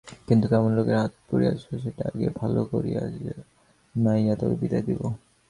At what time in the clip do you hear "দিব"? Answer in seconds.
4.87-5.01